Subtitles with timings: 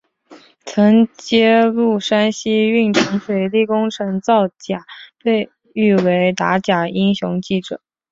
[0.65, 4.83] 曾揭露山西运城水利工程造假
[5.23, 7.79] 被誉为打假英雄记者。